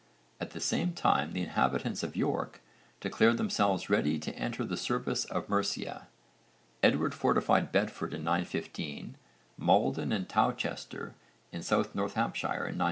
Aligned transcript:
At 0.39 0.49
the 0.49 0.59
same 0.59 0.93
time 0.93 1.31
the 1.33 1.43
inhabitants 1.43 2.01
of 2.01 2.15
York 2.15 2.59
declared 3.01 3.37
themselves 3.37 3.87
ready 3.87 4.17
to 4.17 4.35
enter 4.35 4.65
the 4.65 4.75
service 4.75 5.25
of 5.25 5.47
Mercia. 5.47 6.07
Edward 6.81 7.13
fortified 7.13 7.71
Bedford 7.71 8.15
in 8.15 8.23
915, 8.23 9.15
Maldon 9.59 10.11
and 10.11 10.27
Towcester 10.27 11.13
in 11.51 11.61
South 11.61 11.93
Northamptonshire 11.93 12.51
in 12.61 12.77
916. 12.77 12.79